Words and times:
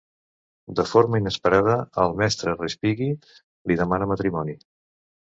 De 0.77 0.83
forma 0.91 1.17
inesperada, 1.23 1.75
el 2.03 2.15
mestre 2.21 2.55
Respighi 2.61 3.09
li 3.73 3.77
demanà 3.83 4.07
matrimoni. 4.13 4.57